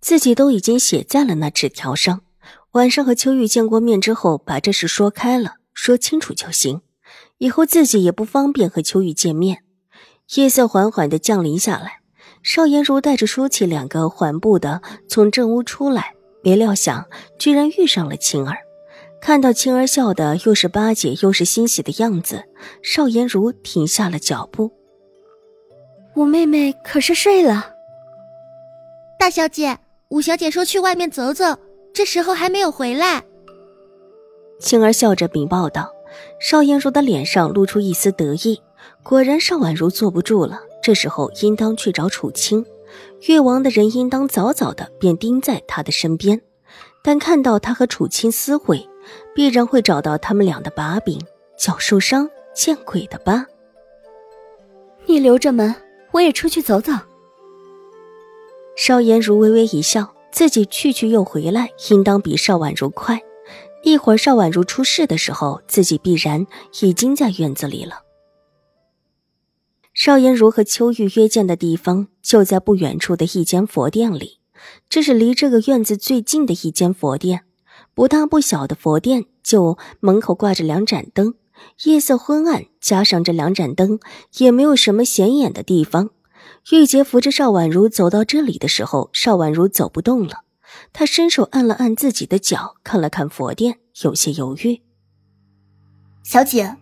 [0.00, 2.22] 自己都已经写在了那纸条上。
[2.72, 6.82] 晚上和秋玉见过面之后，把这事说开了，说清楚就行。
[7.38, 9.62] 以后自己也不方便和秋玉见面。
[10.34, 12.00] 夜色缓缓的降临下来，
[12.42, 17.06] 邵颜如带着舒淇两个缓步的从正屋出来，没料想
[17.38, 18.58] 居然遇上了青儿。
[19.20, 22.44] 看到青儿笑的又是巴结又是欣喜的样子，
[22.82, 24.72] 邵颜如停下了脚步。
[26.14, 27.72] 五妹妹可是睡了？
[29.18, 29.76] 大小姐。
[30.10, 31.44] 五小姐说去外面走走，
[31.92, 33.22] 这时候还没有回来。
[34.58, 35.92] 青儿笑着禀报道，
[36.40, 38.58] 邵艳如的脸上露出一丝得意。
[39.02, 42.64] 果然，邵婉如坐不住了，这时候应当去找楚青。
[43.26, 46.40] 越王的人应当早早的便盯在他的身边，
[47.02, 48.88] 但看到他和楚青私会，
[49.34, 51.20] 必然会找到他们俩的把柄。
[51.58, 53.44] 脚受伤，见鬼的吧！
[55.04, 55.74] 你留着门，
[56.12, 56.92] 我也出去走走。
[58.88, 63.20] 邵颜如微微一笑，自己去去又回来，应当比邵婉如快。
[63.82, 66.46] 一会儿邵婉如出事的时候，自己必然
[66.80, 68.00] 已经在院子里了。
[69.92, 74.38] 邵颜如和秋玉约见的地方就在不远处的一间佛殿里，
[74.88, 77.42] 这是离这个院子最近的一间佛殿。
[77.92, 81.34] 不大不小的佛殿，就门口挂着两盏灯，
[81.84, 84.00] 夜色昏暗，加上这两盏灯，
[84.38, 86.08] 也没有什么显眼的地方。
[86.70, 90.42] 玉洁扶着邵婉如走到这里的时候，邵婉如走不动了。
[90.92, 94.82] 她伸手按了按自己的脚，看了看佛殿，有些犹豫。
[96.22, 96.76] 小姐，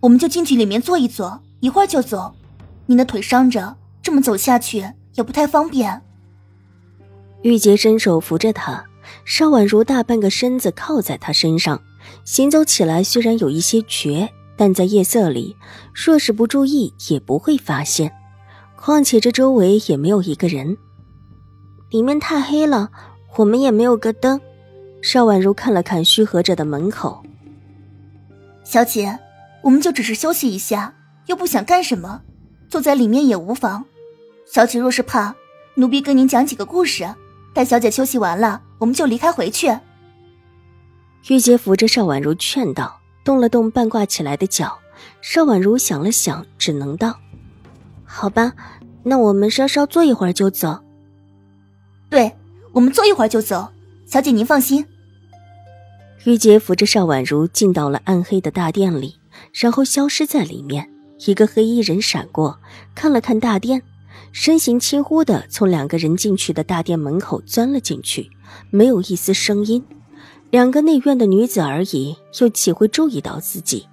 [0.00, 2.34] 我们就进去里面坐一坐，一会儿就走。
[2.84, 6.02] 您的腿伤着，这么走下去也不太方便。
[7.42, 8.84] 玉洁伸手扶着她，
[9.24, 11.82] 邵婉如大半个身子靠在她身上，
[12.24, 15.56] 行走起来虽然有一些瘸，但在夜色里，
[15.94, 18.14] 若是不注意，也不会发现。
[18.82, 20.78] 况且这周围也没有一个人，
[21.90, 22.90] 里面太黑了，
[23.36, 24.40] 我们也没有个灯。
[25.02, 27.22] 邵婉如看了看虚合着的门口，
[28.64, 29.18] 小姐，
[29.62, 30.94] 我们就只是休息一下，
[31.26, 32.22] 又不想干什么，
[32.70, 33.84] 坐在里面也无妨。
[34.46, 35.34] 小姐若是怕，
[35.74, 37.06] 奴婢跟您讲几个故事，
[37.52, 39.78] 待小姐休息完了，我们就离开回去。
[41.28, 44.78] 玉洁扶着邵婉如劝道，动了动半挂起来的脚。
[45.20, 47.14] 邵婉如想了想，只能道。
[48.12, 48.52] 好吧，
[49.04, 50.80] 那我们稍稍坐一会儿就走。
[52.10, 52.32] 对，
[52.72, 53.68] 我们坐一会儿就走。
[54.04, 54.84] 小姐您放心。
[56.24, 59.14] 玉洁扶着邵婉如进到了暗黑的大殿里，
[59.54, 60.90] 然后消失在里面。
[61.26, 62.58] 一个黑衣人闪过，
[62.96, 63.80] 看了看大殿，
[64.32, 68.28] 身形轻忽的从两个人进去的大殿门口钻了进去，
[68.70, 69.82] 没有一丝声音。
[70.50, 73.86] 两个内院的女子而已，又岂会注意到自己？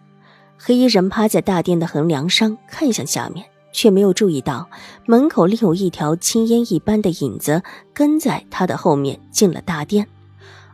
[0.58, 3.46] 黑衣人趴在大殿的横梁上，看向下面。
[3.72, 4.70] 却没有注意到
[5.06, 7.62] 门口另有一条青烟一般的影子
[7.94, 10.08] 跟在他的后面进了大殿，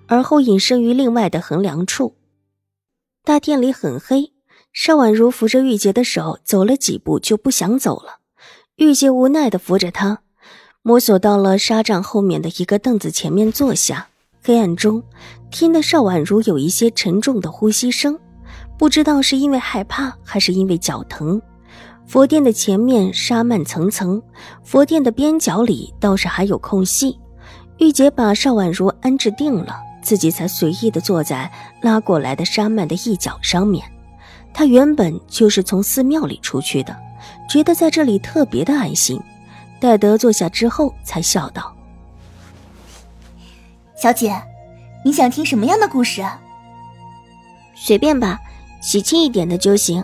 [0.07, 2.15] 而后隐身于另外的横梁处。
[3.23, 4.31] 大殿里很黑，
[4.71, 8.17] 邵婉如扶着玉洁的手走了几步就不想走了。
[8.75, 10.19] 玉洁无奈地扶着她，
[10.81, 14.07] 摸索到了纱帐后面的一个凳子前面坐下。
[14.45, 15.01] 黑暗中，
[15.51, 18.19] 听得邵婉如有一些沉重的呼吸声，
[18.77, 21.41] 不知道是因为害怕还是因为脚疼。
[22.05, 24.21] 佛殿的前面沙幔层层，
[24.63, 27.19] 佛殿的边角里倒是还有空隙。
[27.79, 33.83] 玉洁把邵婉如安置定了，自己才随意的坐在拉过来的沙幔的一角上面。
[34.53, 36.95] 她原本就是从寺庙里出去的，
[37.49, 39.19] 觉得在这里特别的安心。
[39.79, 41.75] 戴德坐下之后，才笑道
[43.97, 44.39] ：“小姐，
[45.03, 46.23] 你想听什么样的故事？
[47.75, 48.39] 随便吧，
[48.81, 50.03] 喜庆一点的就行。”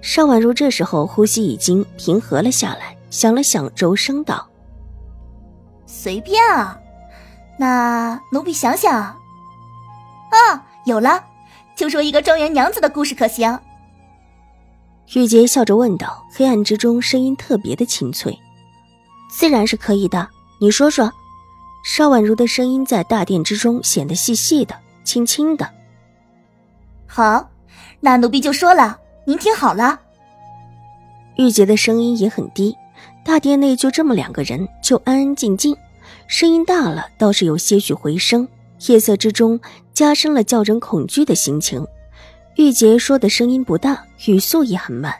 [0.00, 4.46] 邵婉如这时候呼吸已经平和了下来，想了想，柔声道
[5.86, 6.78] ：“随便啊，
[7.58, 8.94] 那奴婢想想。
[9.00, 9.16] 啊，
[10.84, 11.24] 有了，
[11.74, 13.58] 就说一个庄园娘子的故事，可行？”
[15.14, 18.38] 玉洁笑着问道，黑暗之中声音特别的清脆
[19.30, 20.28] ：“自然是可以的，
[20.60, 21.12] 你说说。”
[21.84, 24.74] 邵婉如的声音在大殿之中显得细细的、
[25.04, 25.66] 轻轻的。
[27.06, 27.48] 好，
[28.00, 28.98] 那奴婢就说了。
[29.28, 30.00] 您听好了，
[31.36, 32.74] 玉洁的声音也很低。
[33.22, 35.76] 大殿内就这么两个人，就安安静静。
[36.26, 38.48] 声音大了倒是有些许回声，
[38.86, 39.60] 夜色之中
[39.92, 41.86] 加深了叫人恐惧的心情。
[42.56, 45.14] 玉洁说的声音不大，语速也很慢，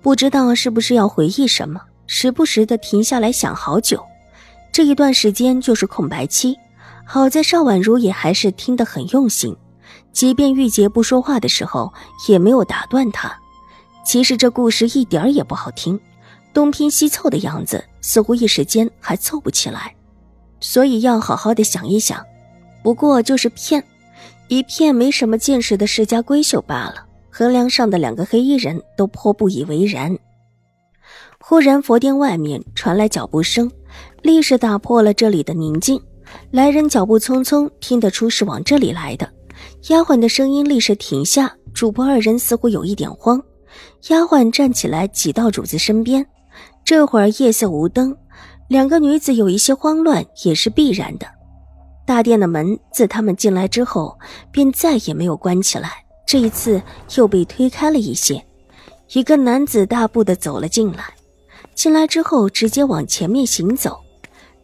[0.00, 4.02] 不知道是不是要回忆什么，时不时的停下来想好久。
[4.72, 6.56] 这一段时间就是空白期，
[7.04, 9.54] 好在邵婉如也还是听得很用心，
[10.12, 11.92] 即便玉洁不说话的时候，
[12.28, 13.36] 也没有打断她。
[14.04, 15.98] 其实这故事一点也不好听，
[16.52, 19.94] 东拼西凑的样子，似乎一时间还凑不起来，
[20.60, 22.24] 所以要好好的想一想。
[22.82, 23.82] 不过就是骗。
[24.48, 27.06] 一片没什么见识的世家闺秀罢了。
[27.30, 30.16] 横梁上的两个黑衣人都颇不以为然。
[31.40, 33.70] 忽然，佛殿外面传来脚步声，
[34.22, 36.00] 立时打破了这里的宁静。
[36.50, 39.28] 来人脚步匆匆，听得出是往这里来的。
[39.88, 43.42] 丫鬟的声音立时停下，主仆二人似乎有一点慌。
[44.08, 46.24] 丫鬟站起来，挤到主子身边。
[46.84, 48.16] 这会儿夜色无灯，
[48.68, 51.26] 两个女子有一些慌乱也是必然的。
[52.06, 54.18] 大殿的门自他们进来之后，
[54.52, 56.04] 便再也没有关起来。
[56.26, 56.80] 这一次
[57.16, 58.44] 又被推开了一些，
[59.12, 61.04] 一个男子大步的走了进来。
[61.74, 63.98] 进来之后，直接往前面行走，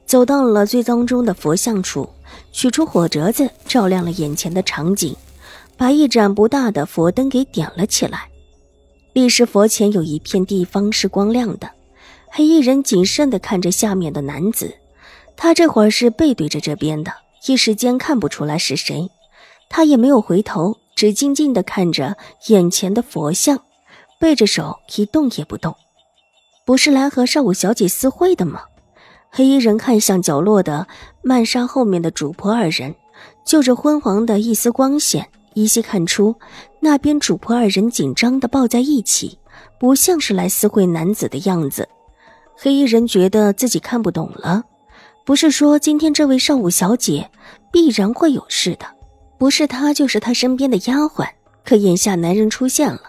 [0.05, 2.09] 走到了最当中的佛像处，
[2.53, 5.15] 取出火折子，照亮了眼前的场景，
[5.77, 8.29] 把一盏不大的佛灯给点了起来。
[9.13, 11.71] 立时佛前有一片地方是光亮的。
[12.33, 14.73] 黑衣人谨慎的看着下面的男子，
[15.37, 17.13] 他这会儿是背对着这边的。
[17.47, 19.11] 一时间看不出来是谁，
[19.69, 22.17] 他也没有回头，只静静的看着
[22.47, 23.61] 眼前的佛像，
[24.21, 25.75] 背着手一动也不动。
[26.65, 28.63] 不是来和少武小姐私会的吗？
[29.33, 30.87] 黑衣人看向角落的
[31.23, 32.95] 曼莎后面的主仆二人，
[33.45, 36.35] 就着昏黄的一丝光线，依稀看出
[36.81, 39.39] 那边主仆二人紧张的抱在一起，
[39.79, 41.89] 不像是来私会男子的样子。
[42.57, 44.65] 黑衣人觉得自己看不懂了。
[45.25, 47.31] 不是说今天这位少武小姐
[47.71, 48.87] 必然会有事的，
[49.39, 51.29] 不是她就是她身边的丫鬟。
[51.65, 53.01] 可眼下男人出现了，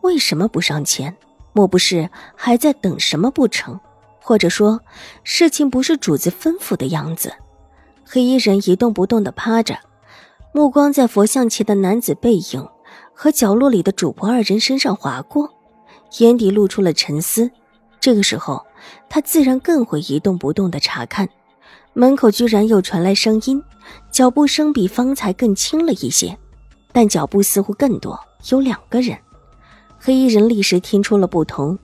[0.00, 1.14] 为什么不上前？
[1.52, 3.78] 莫不是还在等什么不成？
[4.28, 4.82] 或者说，
[5.24, 7.32] 事情不是主子吩咐的样子？
[8.04, 9.78] 黑衣人一动不动地趴着，
[10.52, 12.68] 目光在佛像前的男子背影
[13.14, 15.48] 和角落里的主仆二人身上划过，
[16.18, 17.50] 眼底露出了沉思。
[18.00, 18.66] 这个时候，
[19.08, 21.26] 他自然更会一动不动地查看。
[21.94, 23.64] 门口居然又传来声音，
[24.10, 26.36] 脚步声比方才更轻了一些，
[26.92, 28.20] 但脚步似乎更多，
[28.50, 29.16] 有两个人。
[29.98, 31.78] 黑衣人立时听出了不同。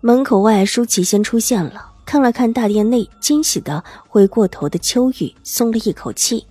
[0.00, 6.46] 门口外，舒淇先出现了，看了看大殿内，惊喜的回过头的秋雨，松了一口气，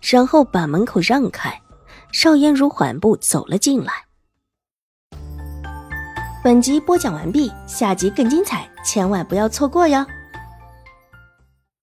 [0.00, 1.60] 然后把门口让开。
[2.10, 3.92] 邵嫣如缓步走了进来。
[6.42, 10.02] 本集播讲完毕，下集更精彩，千万不要错过哟。